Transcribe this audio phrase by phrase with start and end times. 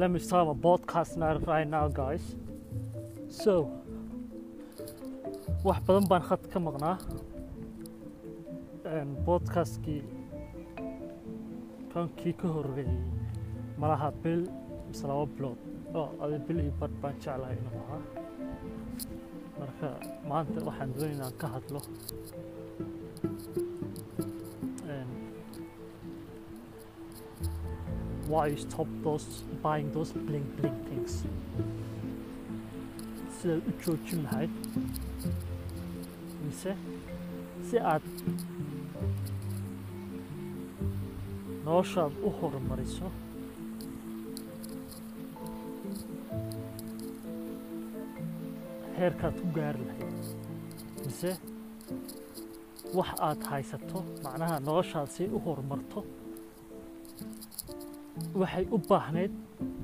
[0.00, 2.24] let me start my podcast now right now guys.
[3.28, 3.52] So
[5.64, 6.96] wax badan baan khad ka maqnaa.
[9.26, 10.02] Podcastkii
[11.92, 12.98] kankii ka horreeyey
[13.80, 14.42] malaha bil
[14.88, 15.58] mise laba bilood.
[15.98, 18.02] Oo adi bil iyo badh baan jeclahay inuu ahaa
[19.58, 19.88] marka
[20.30, 21.80] maanta waxaan doonay inaan ka hadlo
[28.32, 29.26] why you stop those
[29.64, 31.12] buying those bling bling things.
[33.38, 34.52] Sidaad u joojin lahayd
[36.44, 36.72] mise
[37.70, 38.04] si aad
[41.64, 43.08] noloshaad u horumariso
[48.98, 50.18] heerkaad ku gaari lahayd
[51.04, 51.30] mise
[52.98, 56.00] wax aad haysato macnaha noloshaad si u horumarto
[58.40, 59.32] waxay u baahnayd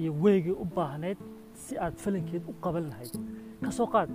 [0.00, 1.18] iyo weygay u baahnayd
[1.64, 3.14] si aad falankeed u qaban lahayd.
[3.64, 4.10] Ka soo qaad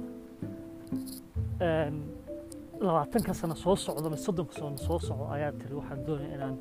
[2.86, 6.56] labaatanka sano soo socdo ama soddonka sano soo socdo ayaa tiri waxaan doonaya inaan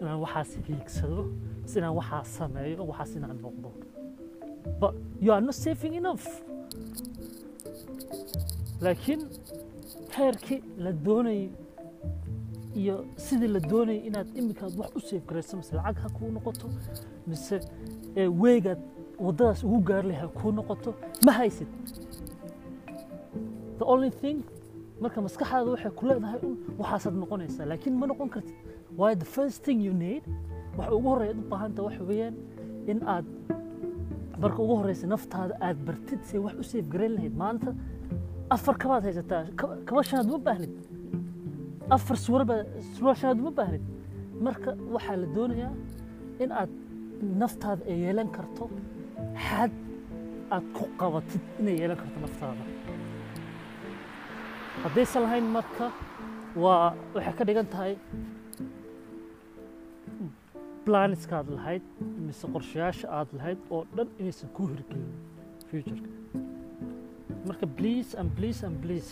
[0.00, 1.22] inaan waxaas hiigsado
[1.62, 3.68] mise inaan waxaas sameeyo waxaas inaan noqdo.
[4.80, 6.24] But you are not saving enough.
[8.84, 9.20] Laakiin
[10.16, 11.48] heerkii la doonayay
[12.80, 16.66] iyo sidii la doonayay inaad iminkaad wax u seef garayso mise lacag ha kuu noqoto
[17.26, 17.56] mise
[18.42, 18.80] weegaad
[19.26, 20.90] waddadaas ugu gaari lahay ha kuu noqoto
[21.26, 21.68] ma haysid.
[23.78, 24.38] The only thing
[25.02, 28.54] marka maskaxdaada waxay ku leedahay un waxaasaad noqonaysaa laakiin ma noqon kartid.
[28.98, 30.22] Waayo the first thing you need
[30.78, 32.34] waxa ugu horreeya u baahanta waxa weeyaan
[32.90, 33.26] in aad
[34.42, 37.70] marka ugu horreysa naftaada aad bartid say wax u seef garayn lahayd maanta
[38.56, 39.42] afar kabaad haysataa
[39.88, 40.72] kaba shanaad uma baahnid
[41.90, 42.56] afar suwarba
[42.96, 43.84] suwar shanaad uma baahnid
[44.46, 45.72] marka waxaa la doonayaa
[46.42, 46.70] in aad
[47.40, 48.64] naftaada ay yeelan karto
[49.46, 49.72] xad
[50.54, 52.64] aad ku qabatid inay yeelan karto naftaada.
[54.84, 55.86] Haddaysan lahayn marka
[56.62, 57.92] waa waxay ka dhigan tahay
[60.86, 61.84] blaniskaad lahayd
[62.26, 65.06] mise qorshayaasha aad lahayd oo dhan inaysan kuu hirgelin
[65.68, 66.10] futureka.
[67.48, 69.08] Marka please and please and please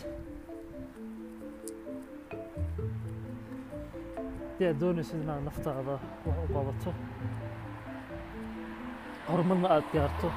[4.63, 5.93] haddii aad doonaysid inaad naftaada
[6.27, 6.93] wax u qabato
[9.29, 10.31] horumarna aad gaarto.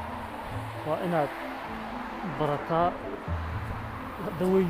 [0.87, 1.29] Waa inaad
[2.39, 2.91] barataa
[4.39, 4.65] the way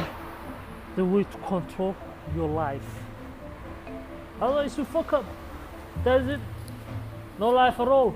[0.95, 1.93] the way to control
[2.35, 2.89] your life.
[4.41, 5.25] Otherwise you fuck up.
[7.39, 8.13] No life at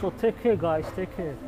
[0.00, 0.86] so take care guys.
[0.96, 1.47] Take care